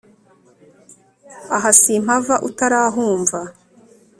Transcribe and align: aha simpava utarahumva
aha 1.55 1.69
simpava 1.81 2.35
utarahumva 2.49 3.39